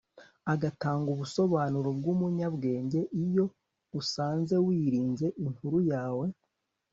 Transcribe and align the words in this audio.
atanga 0.53 1.05
ubu 1.09 1.21
busobanuro 1.21 1.89
bwumunyabwenge 1.97 2.99
iyo 3.23 3.45
usanze 3.99 4.55
wirinze 4.65 5.27
inkuru 5.45 5.77
yawe 5.91 6.27